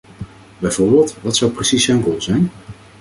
[0.57, 2.51] Bijvoorbeeld, wat zou precies zijn rol zijn?